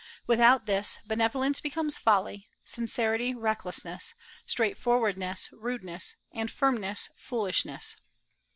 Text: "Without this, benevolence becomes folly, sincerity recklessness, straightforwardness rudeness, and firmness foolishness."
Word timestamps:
"Without 0.25 0.65
this, 0.65 0.97
benevolence 1.05 1.61
becomes 1.61 1.99
folly, 1.99 2.47
sincerity 2.65 3.35
recklessness, 3.35 4.15
straightforwardness 4.47 5.49
rudeness, 5.51 6.15
and 6.33 6.49
firmness 6.49 7.11
foolishness." 7.15 7.95